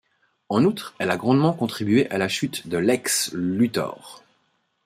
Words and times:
En 0.49 0.63
outre, 0.65 0.95
elle 0.97 1.11
a 1.11 1.15
grandement 1.17 1.53
contribué 1.53 2.09
à 2.09 2.17
la 2.17 2.27
chute 2.27 2.67
de 2.67 2.79
Lex 2.79 3.29
Luthor. 3.35 4.23